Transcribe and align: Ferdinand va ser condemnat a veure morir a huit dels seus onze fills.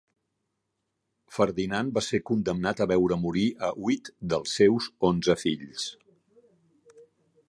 Ferdinand 1.35 1.91
va 1.97 2.03
ser 2.05 2.19
condemnat 2.31 2.81
a 2.81 2.87
veure 2.93 3.19
morir 3.27 3.45
a 3.67 3.71
huit 3.89 4.11
dels 4.33 4.55
seus 4.61 4.91
onze 5.13 5.37
fills. 5.43 5.87